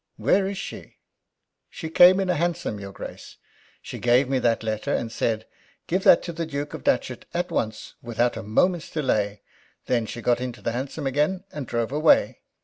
"Where 0.17 0.47
is 0.47 0.57
she?" 0.57 0.97
"She 1.69 1.91
came 1.91 2.19
in 2.19 2.27
a 2.27 2.33
hansom, 2.33 2.79
your 2.79 2.91
Grace. 2.91 3.37
She 3.83 3.99
gave 3.99 4.27
me 4.27 4.39
that 4.39 4.63
letter, 4.63 4.91
and 4.91 5.11
said, 5.11 5.45
'Give 5.85 6.03
that 6.05 6.23
to 6.23 6.33
the 6.33 6.47
Duke 6.47 6.73
of 6.73 6.83
Datchet 6.83 7.27
at 7.35 7.51
once 7.51 7.93
without 8.01 8.35
a 8.35 8.41
moment's 8.41 8.89
delay!' 8.89 9.43
Then 9.85 10.07
she 10.07 10.19
got 10.23 10.41
into 10.41 10.63
the 10.63 10.71
hansom 10.71 11.05
again, 11.05 11.43
and 11.51 11.67
drove 11.67 11.91
away." 11.91 12.39